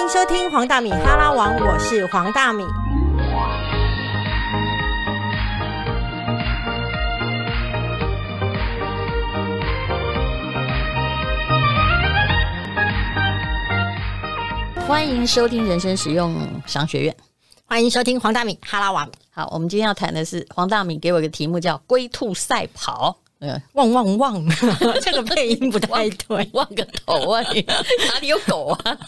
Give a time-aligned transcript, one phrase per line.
[0.00, 2.64] 迎收听黄大米哈拉王，我是黄大米。
[14.88, 16.34] 欢迎收听人生实用
[16.66, 17.14] 商学院。
[17.66, 19.06] 欢迎收听黄大米哈拉王。
[19.30, 23.18] 好，我们今天要谈的是黄大米给我一个题目叫“龟兔赛跑”。
[23.40, 24.46] 嗯，汪汪汪，
[25.00, 27.42] 这个配音不太对， 汪个头啊！
[27.54, 28.98] 你哪里有狗啊？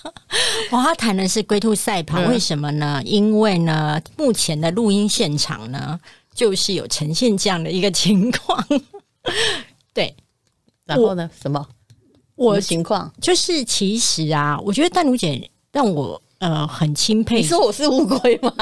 [0.72, 3.02] 我要谈的是龟兔赛跑，为什么呢？
[3.04, 6.00] 因为呢，目前的录音现场呢，
[6.34, 8.66] 就是有呈现这样的一个情况。
[9.92, 10.16] 对，
[10.86, 11.30] 然后呢？
[11.40, 11.66] 什么？
[12.36, 16.20] 我情况就是，其实啊，我觉得淡如姐让我。
[16.44, 17.36] 呃，很钦佩。
[17.36, 18.52] 你说我是乌龟吗？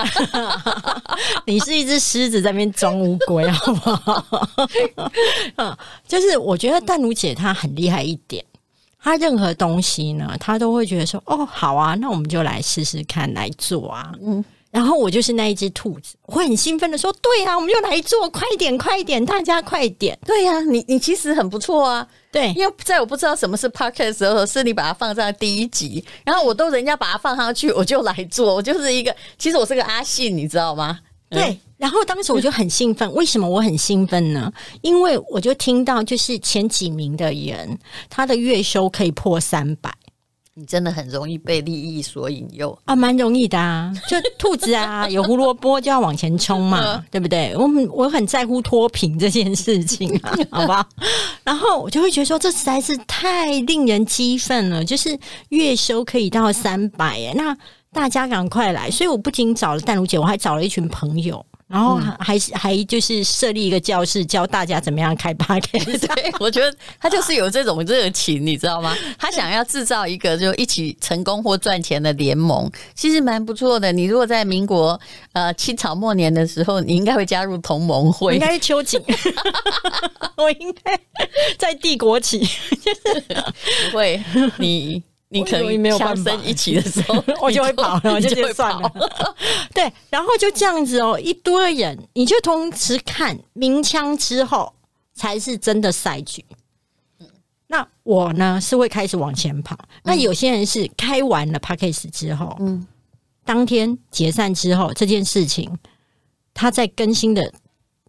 [1.46, 4.24] 你是一只狮子在那边装乌龟，好不好？
[5.56, 8.44] 嗯， 就是我觉得淡如姐她很厉害一点，
[9.02, 14.12] 她任何东西呢，她都会觉得说，哦，好啊，那我们就来试试看来做啊。
[14.22, 14.44] 嗯。
[14.72, 22.08] 然后我就是那一只兔子，我会很兴奋的说：“对啊，我们就来做，快点，快点，大家快点！”对呀，你你其实很不错啊。
[22.32, 30.98] 对，因为在我不知道什么是 podcast 的时候，是你把它放在第一集，然后我都人家把它放上去，我就来做，我就是一个，其实我是个阿信，你知道吗？
[31.28, 31.60] 对。
[31.76, 34.50] 然后当时我就很兴奋，为什么我很兴奋呢？
[34.80, 39.92] 因为我就听到就是前几名的人，他的月收可以破三百。
[40.54, 47.54] 你真的很容易被利益所引诱啊，蛮容易的啊， 就兔子啊，有胡萝卜就要往前冲嘛，对不对？
[47.56, 50.86] 我我很在乎脱贫这件事情啊， 好吧？
[51.42, 57.56] 然后我就会觉得说，这实在是太令人激愤了，就是月收可以到三百哎，那
[57.90, 58.90] 大家赶快来！
[58.90, 61.44] 所以我不仅找了淡如姐，我还找了一群朋友。
[61.72, 68.94] 然后还是还就是设立一个教室，教大家怎么样开 p a r k 对，我觉得他就是有这种热情，你知道吗？
[69.18, 73.90] 他想要制造一个就一起成功或赚钱的联盟，其实蛮不错的。
[73.90, 75.00] 你如果在民国
[75.32, 79.02] 呃清朝末年的时候，你应该会加入同盟会，应该是秋瑾
[80.36, 81.00] 我应该
[81.56, 82.46] 在帝国起，
[83.90, 84.22] 不会
[84.58, 85.02] 你。
[85.32, 88.92] 你可能没有办法一起的时候， 我就会跑，我就会算了。
[89.74, 94.72] 对，然后就这样子哦，一堆人，你就同时看鸣枪之后，
[95.14, 96.44] 才是真的赛局。
[97.66, 102.86] 那我呢是会开始往前跑，那有些人是开完了 p a c k a g e 之后，嗯，
[103.44, 105.78] 当天解散之后，这件事情
[106.52, 107.52] 他在更新的。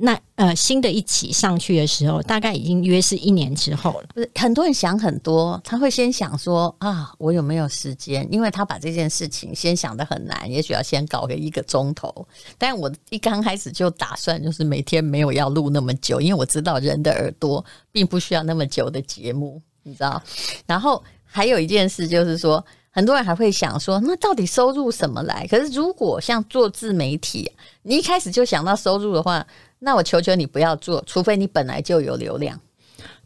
[0.05, 4.09] 那呃，新的一期上去的时候，大概已经约是一年之后了。
[4.13, 8.27] 不是很多人想很多，他会先想说啊，我有没有时间？
[8.29, 12.13] 因为他把这件事情先想的很难，也许要先搞个一个钟头。
[12.57, 20.21] 但我一刚开始就打算，就是每天没有要录那么久，因为我知道人的耳朵并不需要那么久的节目，你知道。
[20.65, 22.61] 然后还有一件事就是说，
[22.91, 25.47] 很多人还会想说，那到底收入什么来？
[25.47, 27.49] 可是如果像做自媒体，
[27.83, 29.45] 你一开始就想到收入的话，
[29.83, 32.59] 那我求求你不要做，除非你本来就有流量。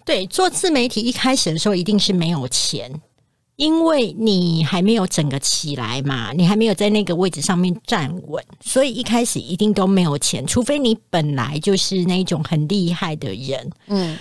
[0.03, 2.91] 对，做自媒体一开始的时候一定是没有钱，
[3.57, 13.69] 因为你还没有整个起来嘛，你还没有在那个位置上面站稳，所以一开始一定都没有钱，除非你本来就是那种很厉害的人。
[13.87, 14.17] 嗯。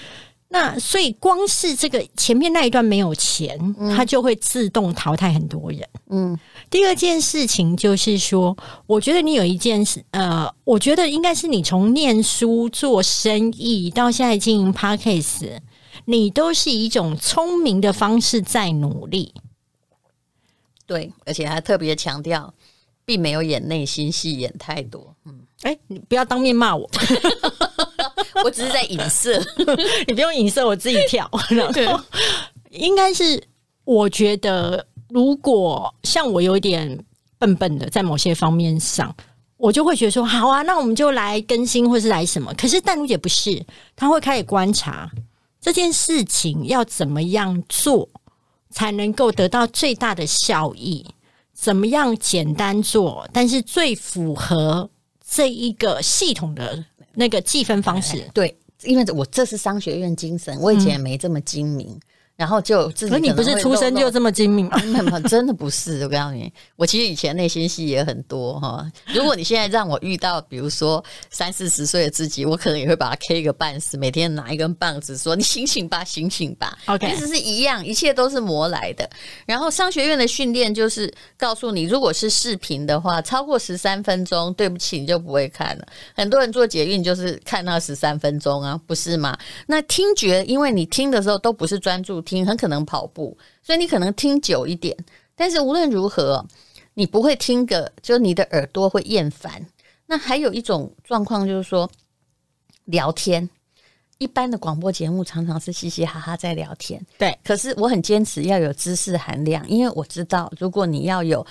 [0.49, 3.59] 那所以光是这个前面那一段没有钱，
[3.97, 5.87] 它就会自动淘汰很多人。
[6.09, 6.39] 嗯，
[6.71, 15.59] 第二件事情就是说，我觉得你有一件事，呃，我觉得应该是你从念书、做生意到现在经营 Parkes，
[16.05, 19.35] 你都是以一种聪明的方式在努力。
[20.87, 22.55] 对，而且还特别强调，
[23.05, 25.17] 并没有演内心戏演太多。
[25.25, 26.89] 嗯，哎，你不要当面骂我。
[28.45, 29.43] 我只是在影射，
[30.07, 31.29] 你不用影射，我自己跳。
[31.49, 32.05] 然后
[32.71, 33.43] 应该是，
[33.85, 37.03] 我觉得如果像我有点
[37.39, 39.15] 笨笨的，在某些方面上，
[39.57, 42.53] 我就会觉得说，好啊，那我们就来更新，或是来什么。
[42.55, 43.65] 可是淡如姐不是，
[43.97, 45.11] 她会开始观察
[45.61, 48.07] 这件事情要怎么样做，
[48.71, 51.05] 才能够得到最大的效益？
[51.55, 54.91] 怎么样简单做，但是最符合
[55.29, 56.85] 这一个系统的。
[57.19, 61.99] 那个计分方式，对，因为我这是商学院精神，我以前也没这么精明。
[62.37, 64.67] 然后就自己，可你不是出生就这么精明
[65.09, 65.19] 吗？
[65.21, 68.87] 真的不是，我告诉你，我其实以前内心戏也很多哈。
[69.07, 79.09] 如果你现在让我遇到，比如说三四十岁的自己，我可能也会把他 K 个半死，每天拿一根棒子说：“你醒醒吧，醒醒吧。” OK，其实是一样，一切都是磨来的。
[79.47, 85.87] 然后商学院的训练就是告诉你，如果是视频的话，超过十三分钟，对不起，你就不会看了。
[86.15, 89.35] 很多人做捷运就是看那十三分钟啊，不是吗？
[89.67, 92.23] 那听觉，因为你听的时候都不是专注。
[92.27, 94.95] 听很可能跑步，所以你可能听久一点，
[95.35, 96.45] 但是无论如何，
[96.93, 99.67] 你不会听个，就你的耳朵会厌烦。
[100.07, 101.89] 那还有一种状况就是说，
[102.85, 103.49] 聊天。
[104.19, 107.39] 一般的广播节目常常是嘻嘻哈哈在聊天，对。
[107.45, 111.47] 可是我很坚持要有知识含量，因为我知道，如果你要有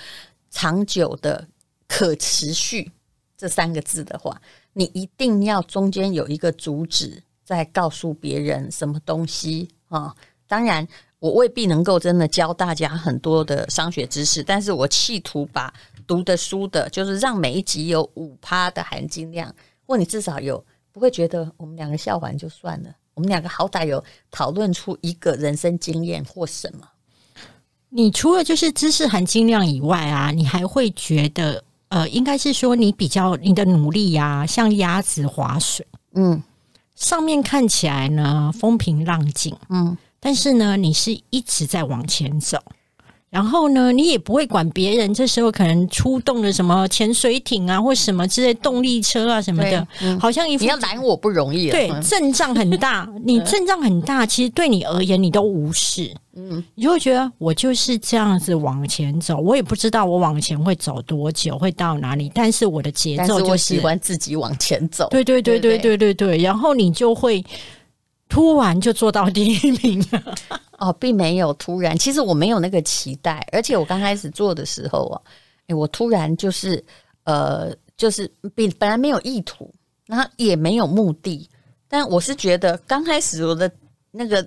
[0.50, 1.46] 长久的
[1.86, 2.90] 可持续
[3.36, 10.12] 这三个字的话，你一定要中间有一个主旨，在告诉别人什么东西啊。
[10.46, 10.86] 当然，
[11.18, 15.72] 我未必能够真的教大家很多的商学知识，但是我企图把
[16.06, 19.54] 读的书的，就是让每一集有五趴的含金量，
[19.86, 20.64] 或你至少有。
[20.92, 26.88] 不会觉得我们两个笑完就算了，我们两个好歹有讨论出一个人生经验或什么。
[27.90, 36.42] 你除了就是知识含金量以外啊，你还会觉得呃，应该是说你比较你的努力呀，像鸭子划水，嗯，
[36.94, 39.94] 上面看起来呢风平浪静，嗯，
[40.26, 42.58] 但是呢你是一直在往前走。
[43.28, 45.12] 然后呢，你也不会管别人。
[45.12, 49.86] 这时候可能出动了什么潜水艇啊，或什么之类动力车啊什么的，
[50.18, 51.68] 好像一你要拦我不容易。
[51.68, 56.10] 对， 阵仗很大，你阵仗很大，其实对你而言你都无视。
[56.34, 62.30] 嗯，你就会觉得我就是这样子往前走，我也不知道我往前会走多久，会到哪里。
[62.32, 65.08] 但是我的节奏就是喜欢自己往前走。
[65.10, 66.38] 对对对对对对对。
[66.38, 67.44] 然后你就会
[68.28, 70.34] 突然就做到第一名了。
[70.78, 75.20] 哦，并没有突然，其实我没有那个期待，而且我刚开始做的时候啊，
[75.68, 76.84] 哎，我突然就是
[77.24, 79.72] 呃，就是并本来没有意图，
[80.06, 81.48] 然后也没有目的，
[81.88, 83.70] 但我是觉得刚开始我的
[84.10, 84.46] 那个。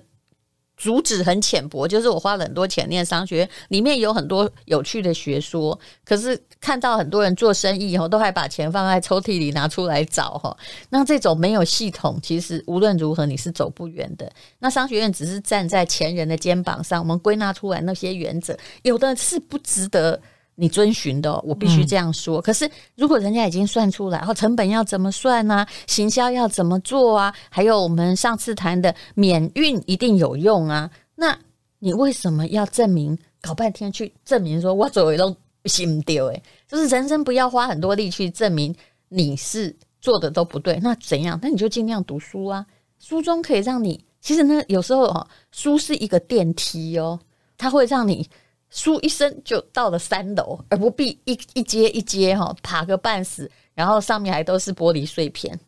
[0.80, 5.78] 主旨很浅薄，就是我花了很多钱念商学院，里面有很多有趣的学说。
[6.06, 10.56] 可是看到很多人做生意以后，都还把钱放在抽屉里拿出来找哈。
[10.88, 14.32] 那这种没有系统，其实无论如何你是走不远的。
[14.58, 20.18] 那商学院只是站在前人的肩膀上，我们归纳出来那些原则，有的是不值得。
[20.60, 22.38] 你遵循的，我必须这样说。
[22.38, 25.66] 可是，如果人家已经算出来，然后成本要怎么算呢？
[25.86, 27.34] 行销要怎么做啊？
[27.48, 30.90] 还有我们上次谈的免运一定有用啊？
[31.14, 31.34] 那
[31.78, 33.18] 你为什么要证明？
[33.40, 35.34] 搞半天去证明说我走为都
[35.64, 36.26] 行不丢？
[36.26, 38.76] 诶，就是人生不要花很多力去证明
[39.08, 40.78] 你是做的都不对。
[40.82, 41.38] 那怎样？
[41.40, 42.66] 那你就尽量读书啊。
[42.98, 47.18] 书中可以让你，其实呢，有时候哦，书是一个电梯哦，
[47.56, 48.28] 它会让你。
[48.70, 55.58] 书一声就到了三楼，而不必一一阶一阶哈爬个半死，然后上面还都是玻璃碎片。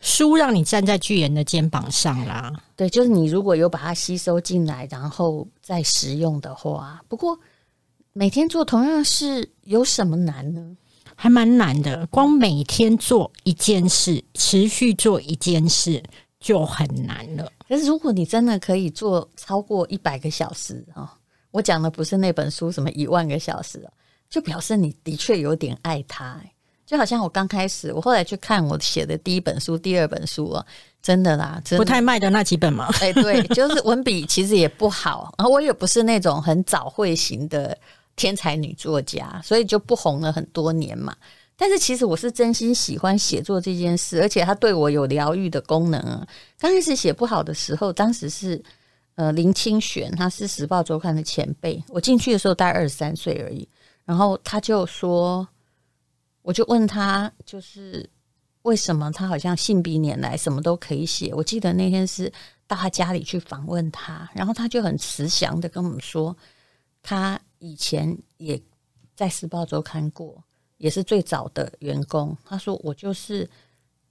[0.00, 7.00] 书让你站在巨人的肩膀上啦，对，就是你如果有把它吸收进来，然后再使用的话。
[7.06, 7.38] 不过
[8.12, 10.76] 每天做同样的事有什么难呢？
[11.14, 16.02] 还蛮难的，光每天做一件事，持续做一件事
[16.40, 17.50] 就很难了。
[17.68, 21.17] 可是如果你真的可以做超过一百个小时啊！
[21.50, 23.88] 我讲的不是那本书，什么一万个小时
[24.28, 26.40] 就表示你的确有点爱他。
[26.84, 30.66] 就好像我刚开始，我后来去看我写的第一本书、第二本书哦，
[31.02, 32.88] 真的啦，不太卖的那几本嘛。
[33.00, 37.76] 哎，对， 就是文笔其实也不好，然后我也不是那种很早会型的
[38.16, 41.14] 天才女作家，所以就不红了很多年嘛。
[41.58, 46.26] 但是其实我是真心喜欢写作这件事，而且它对我有疗愈的功能啊。
[46.58, 48.62] 刚开始写不好的时候，当时是。
[49.18, 53.68] 呃，林清玄他是《时报周刊》的前辈，我进去的时候大概二十三岁而已。
[54.04, 55.46] 然后他就说，
[56.42, 58.08] 我就问他，就是
[58.62, 61.34] 为什么他好像信笔拈来，什么都可以写。
[61.34, 62.32] 我记得那天是
[62.68, 66.36] 到他家里去访问他，然后他就很慈祥的跟我们说，
[67.02, 68.56] 他以前也
[69.16, 70.40] 在《时报周刊》过，
[70.76, 72.38] 也是最早的员工。
[72.44, 73.50] 他说我就是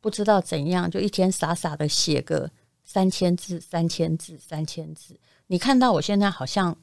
[0.01, 2.51] 不知道怎样，就一天傻傻的写个。
[2.88, 5.20] 三千字，三千字，三千字。
[5.48, 6.75] 你看到我现在好像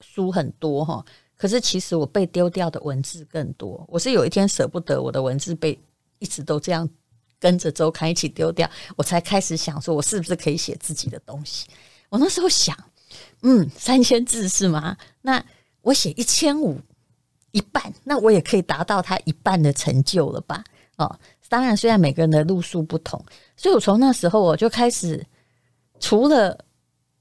[0.00, 1.04] 书很多哈，
[1.36, 3.84] 可是其实我被丢掉的文字更多。
[3.86, 5.78] 我是有一天舍不得我的文字被
[6.20, 6.88] 一直都这样
[7.38, 11.66] 跟着周刊一起丢掉，我才开始想说，我是不是可以写自己的东西？
[12.08, 12.74] 我那时候想，
[13.42, 14.96] 嗯，三千字是吗？
[15.20, 15.44] 那
[15.82, 16.80] 我写一千五，
[17.50, 20.64] 一半，那我也可以达到他一半的成就了吧？
[20.96, 21.20] 哦。
[21.50, 23.20] 当然，虽然每个人的路数不同，
[23.60, 25.22] 所以我从那时候我就开始，
[25.98, 26.58] 除了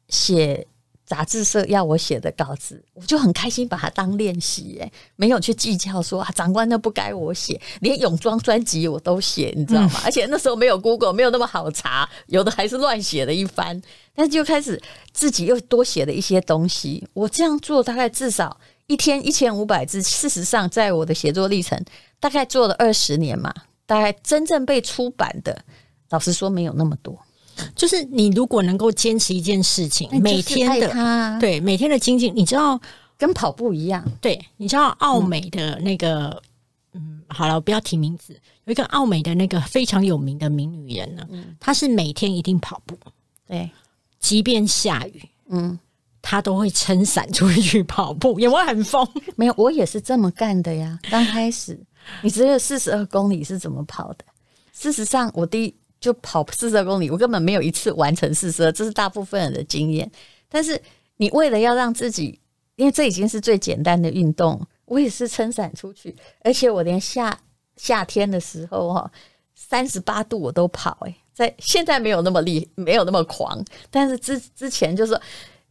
[0.07, 0.65] 写
[1.05, 9.99] 杂志社要我写的稿子，我就很开心把它当练习，哎，没有去计较说啊，长官那不该我写，连泳装专辑我都写，你知道吗？
[10.05, 13.81] 而且那时候没有 Google，没有那么好查，有的还是乱写了一番，
[14.15, 14.81] 但是就开始
[15.11, 17.05] 自己又多写了一些东西。
[17.11, 21.83] 我这样做大概至少一天一千五百字，事实上在我的写作历程
[22.17, 23.53] 大概做了二十年嘛。
[23.85, 25.65] 大概真正被出版的，
[26.09, 27.17] 老实说没有那么多。
[27.75, 32.79] 就是你如果能够坚持一件事情，每天的对每天的精进，你知道
[33.17, 34.01] 跟跑步一样。
[34.21, 36.41] 对，你知道澳美的那个，
[36.93, 41.27] 嗯，好了，我不要提名字，有一个澳美的那个非常有名的名女人呢，
[41.59, 42.97] 她是每天一定跑步，
[43.45, 43.69] 对，
[44.21, 45.77] 即便下雨，嗯，
[46.21, 49.05] 她都会撑伞出去跑步，有没有很疯？
[49.35, 50.97] 没有，我也是这么干的呀。
[51.11, 51.77] 刚开始，
[52.21, 54.23] 你知道四十二公里是怎么跑的？
[54.71, 60.09] 事实上，我第一就跑四十公里，我根本没有一次完成四十，这是大部分人的经验。
[60.47, 60.81] 但是
[61.17, 62.39] 你为了要让自己，
[62.75, 67.37] 因为这已经是最简单的运动，我也是撑伞出去，而且我连夏
[67.75, 69.11] 夏天的时候哈，
[69.53, 70.97] 三十八度我都跑。
[71.01, 75.19] 诶，在现在没有那么厉，没有那么狂，但是之之前就是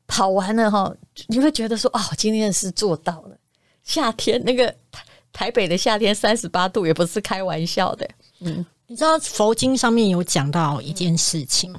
[0.06, 0.94] 跑完了哈，
[1.28, 3.36] 你会觉得说哦，今天是做到了。
[3.82, 8.08] 夏天那个台台北的夏天三十八度也不是开玩笑的，
[8.40, 8.64] 嗯。
[8.90, 11.70] 你知道佛经上面有讲到一件事情，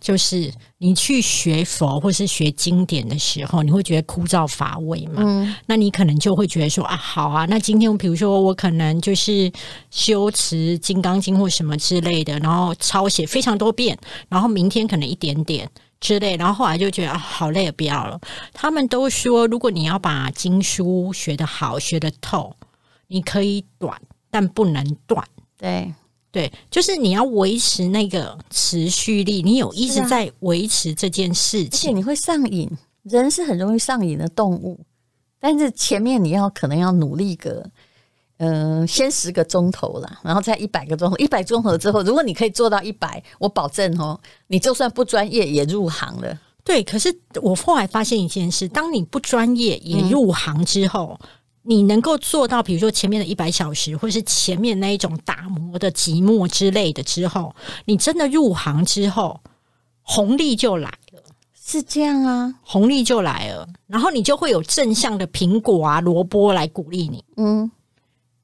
[0.00, 0.48] 就是
[0.78, 5.14] 你去学佛或是学经典的时候，你会觉得枯燥乏味嘛？
[5.26, 9.50] 嗯，那你可能就会觉得说啊，好啊，那今天比如说我可能就是
[9.90, 13.98] 修持《金刚经》或什么之类的，然后抄写非常多遍，
[14.28, 18.20] 然后明天可能一点点之类，然后后来就觉得啊，好累，不要了。
[18.52, 22.54] 他们都说，如果你要把经书学得好、学得透，
[23.08, 24.00] 你可以短，
[24.30, 25.26] 但不能断。
[25.58, 25.92] 对。
[26.36, 32.70] 对，就是你要维持那个持续力，你有一直在维持这件事情，而且你会上瘾。
[33.04, 34.78] 人是很容易上瘾的动物，
[35.40, 37.64] 但是前面你要可能要努力个，
[38.36, 46.38] 嗯，先十个钟头啦，然后再一百个钟头，一百钟头之后，如果你可以做到一百，我保证哦，你就算不专业也入行了。
[46.62, 51.18] 对，可是我后来发现一件事，当你不专业也入行之后。
[51.68, 57.52] 你能够做到，比如说前面的一百小时，或是前面那一种打磨的寂寞之类的之后，
[57.84, 59.40] 你真的入行之后，
[60.02, 61.20] 红利就来了，
[61.54, 67.68] 是这样啊，红利就来了，然后你就会有正向的苹果啊、萝卜来鼓励你，嗯，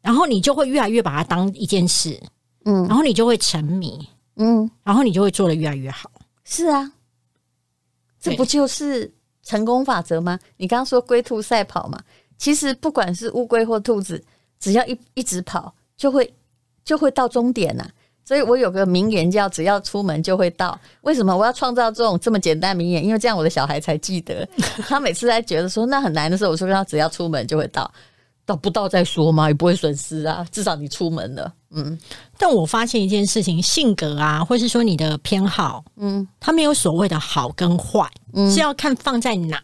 [0.00, 2.20] 然后你就会越来越把它当一件事，
[2.64, 6.10] 嗯，然后你就会沉迷，嗯，然后你就会做的越来越好，
[6.42, 6.90] 是啊，
[8.20, 9.14] 这不就是
[9.44, 10.38] 成功法则吗？
[10.56, 12.00] 你刚刚说龟兔赛跑嘛。
[12.42, 14.20] 其实不管是乌龟或兔子，
[14.58, 16.34] 只要一一直跑，就会
[16.84, 17.88] 就会到终点呐。
[18.24, 20.76] 所以我有个名言叫“只要出门就会到”。
[21.02, 23.04] 为什么我要创造这种这么简单名言？
[23.04, 24.44] 因为这样我的小孩才记得。
[24.88, 27.88] 他每次在觉得说那很难的时候，我说他只要出门就会到，
[28.44, 30.44] 到不到再说嘛，也不会损失啊。
[30.50, 31.96] 至少你出门了，嗯。
[32.36, 38.10] 但我发现一件事情，性格啊，或是说你的偏好，嗯，它没有所谓的好跟坏，
[38.52, 39.62] 是要看放在哪。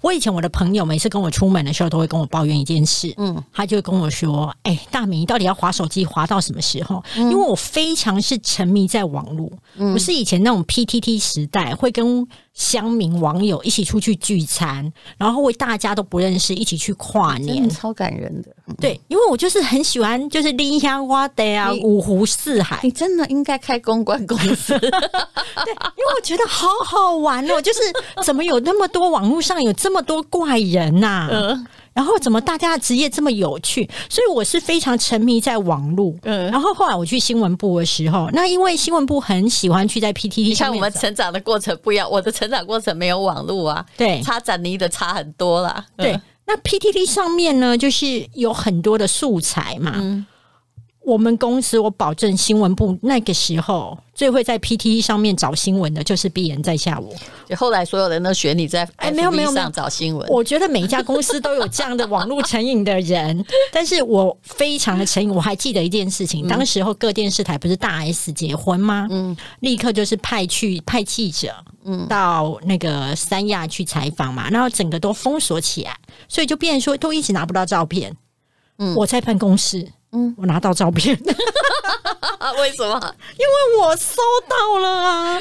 [0.00, 7.02] 我以前我的朋友每次跟我出门的时候，都会跟我抱怨一件事，嗯，他就跟我说：“哎，大明，你到底要划手机划到什么时候？
[7.16, 9.50] 因为我非常是沉迷在网络，
[9.94, 18.48] 我是以前那种 PTT 时代，会跟乡民网友一起出去聚餐，然后为大家都不认识，一起去跨年，超感人的。
[18.80, 27.80] 对，因为我就是很喜欢，就是丽香花的啊，五湖四海，你真的应该开公关公司， 对，因为我觉得好好玩哦，就是
[28.24, 29.54] 怎么有那么多网络上。
[29.64, 31.28] 有这么多怪人呐，
[31.94, 33.88] 然后怎么大家的职业这么有趣？
[34.10, 36.12] 所以我是非常沉迷在网络。
[36.24, 45.84] 嗯，然后后来我去新闻部的时候，那因为新闻部很喜欢去在 PTT 像我们成长的过程不一样，我的成长过程没有网络啊，对，差展尼的差很多啦。
[45.96, 50.26] 对，那 PTT 上面呢，就是有很多的素材嘛。
[51.04, 57.12] 我们公司，我保证新闻部那个时候最会在 PTE 上面找新闻的，就是必然在下我。
[57.46, 60.26] 就后来所有人都选你在哎，没有没有上找新闻。
[60.30, 65.28] 我觉得每一家公司都有这样的网络成瘾的人， 但是我非常的成瘾。
[65.28, 69.06] 我还记得一件事情，当时候各电视台不是大 S 结婚吗？
[69.10, 75.94] 嗯，立刻就是派去派记者，嗯，到那个三亚去采访嘛，然后整个都封锁起来，
[76.28, 78.16] 所以就变说都一直拿不到照片。
[78.78, 79.86] 嗯，我在办公室。
[80.16, 81.18] 嗯，我拿到照片，
[82.60, 83.14] 为什么？
[83.36, 85.40] 因为我收到了啊，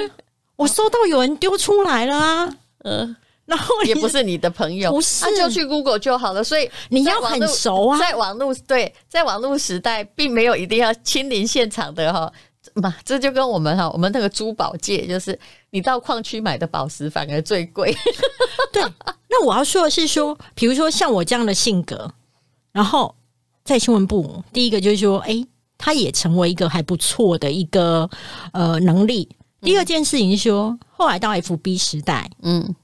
[0.56, 2.50] 我收到有人丢出来了啊，
[2.84, 3.16] 嗯，
[3.46, 6.44] 然后也不是你的朋友，不是，就去 Google 就好了。
[6.44, 12.34] 所以你要很熟啊，在网络对，在网络时代，并没有一定要亲临现场的哈。
[12.74, 15.40] 嘛，这就跟我们哈，我们那个珠宝界，就是
[15.70, 17.96] 你到矿区买的宝石反而最贵。
[18.74, 18.82] 对，
[19.30, 22.12] 那我要说的是说，比如说像我这样的性格，
[22.72, 23.14] 然后。
[23.64, 25.42] 在新闻部，第一个就是说，哎，
[25.78, 28.10] 他也成为一个还不错的一个
[28.52, 29.30] 呃能力。
[29.62, 32.76] 第二件事情是说，后来到 FB 时代，嗯，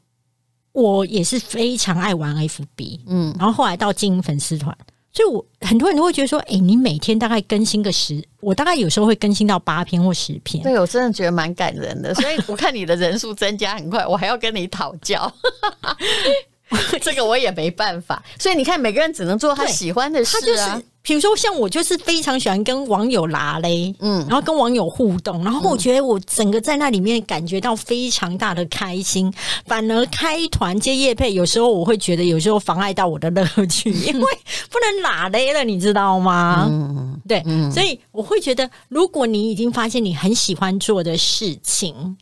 [0.72, 4.74] 我也是非常爱玩 FB，嗯，然后后来到经营粉丝团，
[5.12, 10.64] 所以我很多人都会觉得说，哎，你每天大概更新个十，我大概有时候会更新到八篇或十篇。
[10.64, 15.30] 对我真的觉得蛮感人的，所以我看你的人数增加很快，我还要跟你讨教。
[17.02, 18.22] 这个我也没办法。
[18.38, 29.34] 所以你看，每个人只能做他喜欢的事他就是啊。，比如说像我，就是非常喜欢跟网友拉嘞，嗯嗯，然后跟网友互动，然后我觉得我整个在那里面感觉到非常大的开心。
[29.66, 34.38] 反而开团接业配，有时候我会觉得有时候妨碍到我的乐趣， 因为
[34.70, 36.68] 不能拉嘞了，你知道吗？
[36.70, 42.18] 嗯，对，所以我会觉得，如果你已经发现你很喜欢做的事情，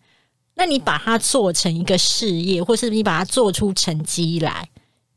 [0.59, 4.67] 那你把它做成一个事业，或是你把它做出成绩来，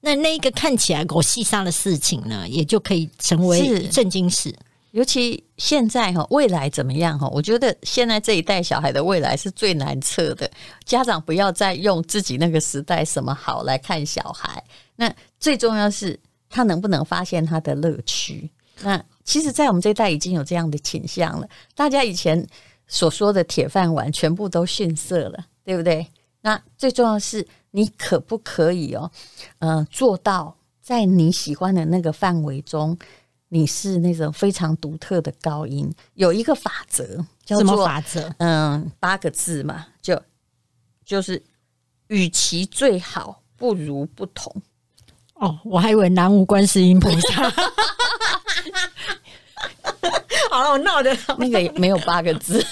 [0.02, 4.54] 那那一个看起来狗细沙的事情呢，也就可以成为是正经事。
[4.90, 7.26] 尤其现在哈，未来怎么样哈？
[7.28, 10.50] 我觉得现在这一代小孩的未来是最难测的。
[10.85, 14.62] 家长不要再用自己那个时代什么好来看小孩，
[14.94, 16.20] 那最重要是
[16.50, 18.50] 他能不能发现他的乐趣。
[18.82, 21.49] 那其实，在我们这一代已经有这样的倾向了。
[21.75, 22.44] 大家以前
[22.92, 26.04] 所说的铁饭碗，全部都逊色了，对不对？
[26.40, 29.11] 那最重要的是，你可不可以哦，
[29.61, 32.99] 嗯、做到在你喜欢的那个范围中，
[33.50, 35.88] 你是那种非常独特的高音。
[36.14, 38.28] 有一个法则叫什么做法则？
[38.38, 40.20] 嗯八个字嘛，就
[41.04, 41.40] 就是
[42.09, 44.52] 与其最好，不如不同。
[45.35, 47.52] 哦，我还以为南无观世音菩萨。
[50.50, 51.16] 好了，我闹的。
[51.38, 52.64] 那个也没有八个字，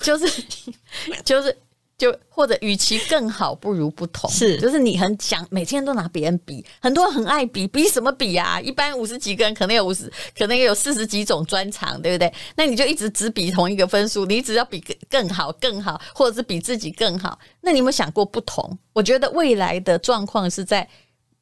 [0.00, 0.44] 就是
[1.24, 1.56] 就是
[1.98, 4.30] 就或者与其更好，不如不同。
[4.30, 8.60] 是就是你很想每天都拿别人比，很多人很爱比，比什么比啊？
[8.60, 12.32] 一般五十几个人，可能有五十，可能有四十几种专长，对不对？
[12.54, 17.38] 那你就一直只比同一个分数，你只要比更更好、更好，或者是比自己更好。
[17.62, 18.78] 那你有没有想过不同？
[18.92, 20.86] 我觉得未来的状况是在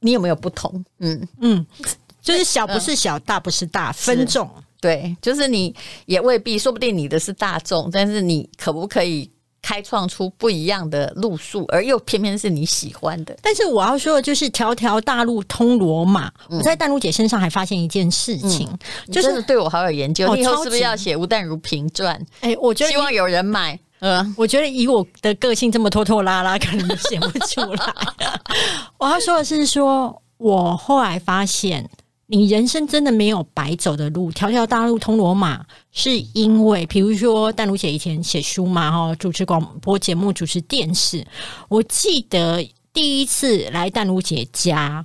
[0.00, 0.84] 你有没有不同？
[1.00, 1.28] 嗯。
[1.40, 1.66] 嗯，
[2.22, 4.48] 就是小不是小，大不是大，分众。
[4.84, 5.74] 对，就是你
[6.04, 9.30] 也未必，说不定你的是大众，但是你可不可以
[9.62, 13.34] 开创出不一样的路数，而又偏偏是你喜欢的？
[13.40, 16.30] 但是我要说的就是，条条大路通罗马。
[16.50, 18.68] 我在淡如姐身上还发现一件事情，
[19.06, 20.30] 就就是是对我好有研究。
[20.30, 22.20] 哦你以后是不是要写吴淡如评传？
[22.42, 23.80] 哎、我觉得希望有人买。
[24.00, 27.94] 嗯，我觉得以我的个性这么拖拖拉拉，可能写不出来。
[28.98, 31.88] 我要说的是说，我后来发现，
[32.36, 41.24] 你人生真的没有白走的路，条条大路通罗马，是因为，比如说淡如姐以前写书嘛，哈，主持广播节目，主持电视。
[41.68, 45.04] 我记得第一次来淡如姐家。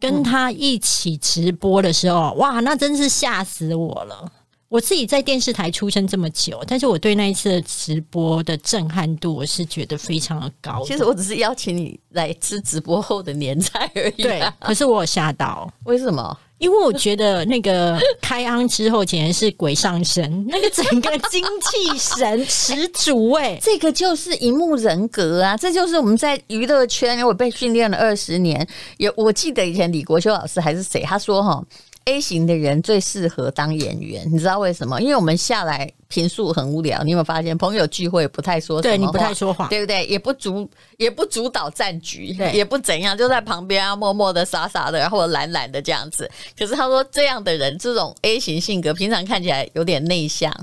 [0.00, 4.30] 跟她一起直播的时候，哇，那真是吓死我了！
[4.74, 10.84] 我自己在电视台出生这么久，但是我对那一次的直播的震撼度，我是觉得非常的高的。
[10.84, 16.36] 其实我只是邀请你来吃直播后的年菜而已、对啊。，可是我有吓到，为什么？
[16.58, 28.66] 因为我觉得那个开昂之后简直是鬼上身，那个整个精气神十足哎、这个就是荧幕人格啊，这就是我们在娱乐圈，我被训练了二十年。
[28.96, 31.64] 有我记得以前李国修老师还是谁，他说哈。
[32.06, 35.00] A 型的人最适合当演员，你知道为什么？
[35.00, 37.56] 因为我们下来平素很无聊，你有没有发现？
[37.56, 40.04] 朋友聚会不太说什么对你不太说话，对不对？
[40.04, 46.30] 也不主也不主导战局，也不怎样，就在旁边啊，默默的、傻傻的，然后懒懒的这样子。
[46.58, 50.54] 可是他说，这样的人，这种 A 型性格，平常看起来有点内向，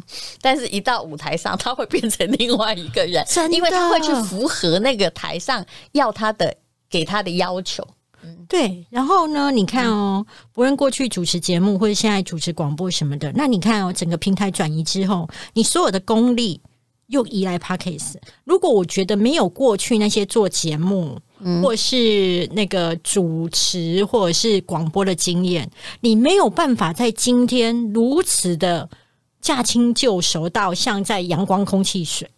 [0.42, 6.56] 但是一到舞台上，他会变成另外一个人 因为他会去符合那个台上要他的
[6.88, 7.88] 给他的要求。
[8.48, 9.52] 对，然后呢？
[9.52, 16.60] 你看哦，不论过去主持节目或者现在主持广播什么的，那你看哦，整个平台转移之后，你所有的功力
[17.08, 18.16] 又移来 Podcast。
[18.44, 21.18] 如果我觉得没有过去那些做节目，
[21.64, 28.88] 或是那个主持或者是广播的经验，你没有办法在今天如此的
[29.42, 32.30] 驾轻就熟到像在阳光、空气、水。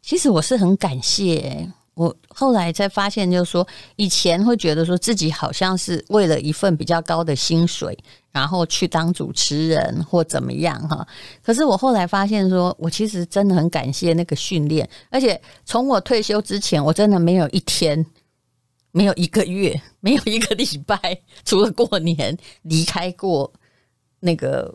[0.00, 7.98] 其实我是很感谢、我后来才发现，就是说以前会觉得说自己好像是为了一份比较高的薪水，
[8.30, 11.04] 然后去当主持人或怎么样哈。
[11.42, 18.06] 可是我后来发现说，我其实真的很感谢那个训练，而且从我退休之前，我真的没有一天。
[18.92, 23.52] 没有一个月，没有一个礼拜，除了过年离开过
[24.20, 24.74] 那个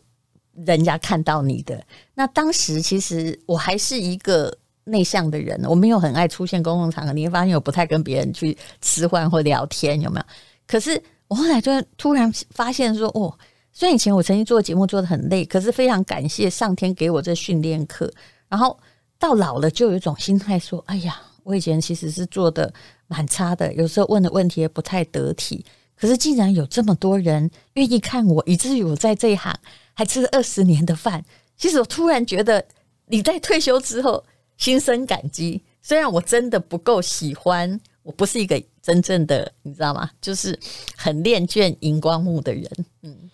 [0.63, 1.83] 人家看到你的。
[2.13, 7.13] 那当时其实我还是一个内向的人，我没有很爱出现公共场合。
[7.13, 10.25] 你会发现我不太跟别人去吃饭或聊天，有没有？
[10.67, 13.37] 可是我后来就突然发现说，哦，
[13.71, 18.11] 虽然以前我曾经做节目做的很累，可是非常感谢上天给我这训练课。
[18.49, 18.77] 然后
[19.17, 22.73] 到老了，就有一种心态说，哎呀，我以前其实是做的
[23.07, 25.63] 蛮差的，有时候问的问题也不太得体。
[25.95, 29.55] 可是竟然有这么多人愿意看我，以至于我在这一行
[29.93, 31.23] 还吃了二十年的饭。
[31.55, 32.65] 其实我突然觉得，
[33.05, 34.23] 你在退休之后
[34.61, 35.61] 心生感激。
[35.81, 40.09] 虽然我真的不够喜欢，我不是一个真正的你知道吗？
[40.21, 40.57] 就是
[40.95, 42.69] 很恋眷荧光幕的人。
[43.01, 43.29] 嗯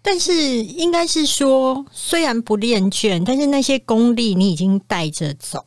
[0.00, 5.64] 但是应该是说，虽然不恋卷，但是那些功力你已经带着走，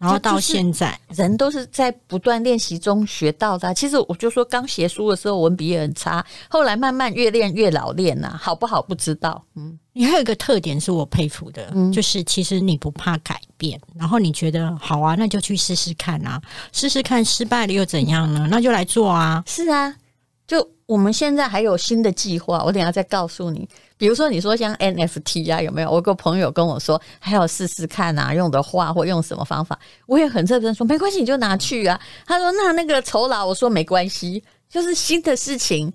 [0.00, 3.74] 然后到现在，人都是在不断练习中学到的啊。
[3.74, 9.44] 其实我就说，刚写书的时候文笔也很差，后来慢慢越练越老练呐，好不好不知道。
[9.56, 16.40] 嗯，你还有一个特点是我佩服的，就是其实你不怕改变，然后你觉得好啊，那就去试试看啊，
[16.72, 18.48] 试试看失败了又怎样呢？
[18.50, 19.44] 那就来做啊。
[19.46, 19.98] 是啊，就
[20.90, 23.68] 我们现在还有新的计划，我等下再告诉你。
[23.96, 25.88] 比如说，你说像 NFT 啊，有没有？
[25.88, 29.78] 我有个朋友跟我说，还要试试看啊，用的画或用什么方法。
[30.06, 32.00] 我也很认真说，没关系，你就拿去啊。
[32.26, 35.92] 他说，那那个酬劳，我说没关系，就是新的事情，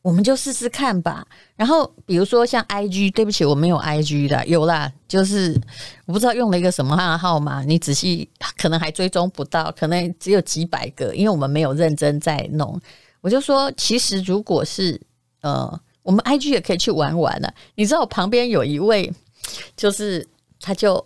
[0.00, 1.26] 我们就试试看吧。
[1.56, 5.60] 然后，比如说像 IG，对不起，我没有 IG 的，有啦，就是
[6.04, 12.80] 我不知道用了一个什么号码，你仔细可能还追踪不到，可能只有几百个，因为我们没有认真在弄。
[13.20, 15.00] 我就说，其实如果是
[15.40, 17.52] 呃，我们 IG 也可以去玩玩了。
[17.74, 19.12] 你知道，我旁边有一位，
[19.76, 20.26] 就是
[20.60, 21.04] 他就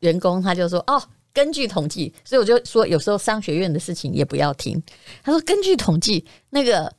[0.00, 4.80] 员工，他就说哦，根据统计，所以我就说，有时候商学院的事情也不要听。
[5.22, 6.92] 他说，根据统计，那个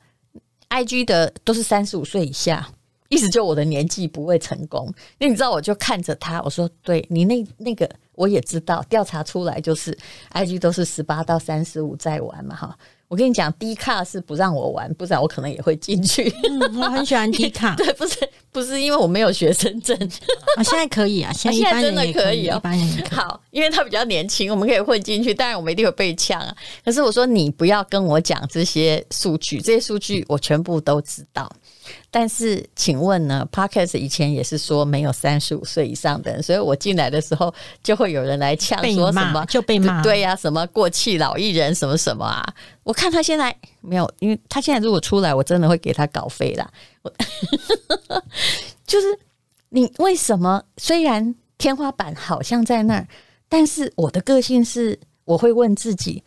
[0.68, 2.68] IG 的都是三十五岁以下，
[3.08, 4.92] 意思就我的年纪不会成功。
[5.18, 9.96] 那你知道，我就看着他，我说，对你那那个我也知道，调查出来就是
[10.32, 12.78] IG 都是十八到三十五在玩嘛，哈。
[13.08, 16.32] 我跟你讲，低卡是不让我玩，不然我可能也会进去。
[16.48, 18.18] 嗯我很喜欢低卡， 对，不是
[18.56, 19.94] 不是因为我没有学生证，
[20.56, 25.34] 啊，现在可以啊， 现在真的可以哦，一般人好，因为他比较年轻，我们可以混进去。
[25.34, 26.56] 当然，我们一定会被呛啊。
[26.82, 31.52] 可是我说，你不要跟我讲这些数据，这些数据我全部都知道。
[32.10, 42.42] 但是，请问呢？Podcast 以前也是说没有三十五岁以上的人，所以我进来的时候就会有人来呛，说什么就被骂，对呀，什么过气老艺人，什么什么啊？
[42.84, 43.54] 我看他现在
[43.86, 46.70] 没有，因为他现在如果出来，我真的会给他稿费啦。
[47.02, 47.12] 我
[48.86, 49.18] 就是
[49.68, 50.62] 你为什么？
[50.76, 53.08] 虽然天花板好像在那儿，
[53.48, 56.24] 但是我的个性是，我会问自己：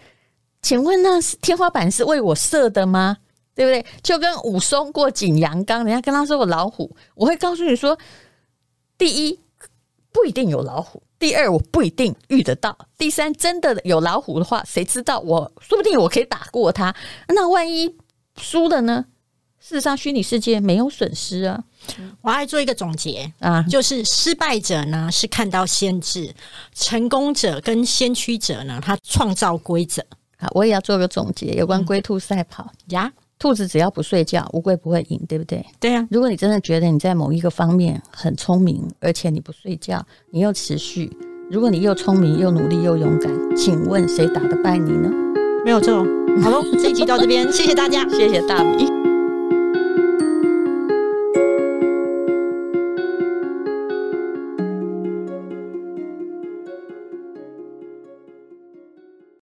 [0.62, 3.18] 请问那是天花板是为我设的吗？
[3.56, 3.86] 对不对？
[4.02, 7.98] 就跟武松过景阳冈，人家跟他说有老虎，我会告诉你说：
[8.98, 9.40] 第一
[10.14, 15.20] 不一定有老虎，第二我不一定遇得到，第三真的有老虎的话，谁知道？
[15.20, 16.96] 我说不定我可以打过他。
[17.28, 17.94] 那万一
[18.38, 19.06] 输了呢？
[19.60, 21.62] 事实上，虚拟世界没有损失啊。
[22.22, 26.34] 我来做一个总结啊，就是失败者呢是看到先知，
[26.74, 30.02] 成功者跟先驱者呢，他创造规则。
[30.38, 33.12] 好，我也要做个总结，有关龟兔赛跑呀。
[33.40, 35.66] 兔子只要不睡觉，乌龟不会赢，对不对？
[35.80, 36.06] 对呀。
[36.12, 41.10] 如果你真的觉得你在某一个方面很聪明，而且你不睡觉，你又持续，
[41.50, 45.10] 如果你又聪明又努力又勇敢，请问谁打得败你呢？
[45.64, 46.06] 没有错。
[46.44, 48.99] 好喽，这一集到这边，谢谢大家， 谢谢大米。